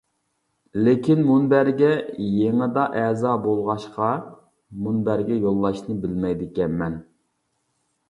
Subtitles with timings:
[0.85, 1.91] لېكىن مۇنبەرگە
[2.39, 4.11] يېڭىدا ئەزا بولغاچقا
[4.89, 7.03] مۇنبەرگە يوللاشنى بىلمەيدىكەنمەن.